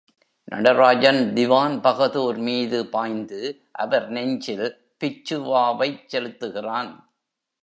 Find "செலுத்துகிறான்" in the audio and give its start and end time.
6.07-6.91